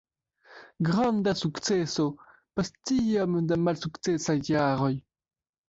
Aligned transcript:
Granda 0.87 1.33
sukceso 1.41 2.07
post 2.55 2.81
tiom 2.93 3.39
da 3.53 3.61
malsukcesaj 3.69 4.39
jaroj. 4.57 4.93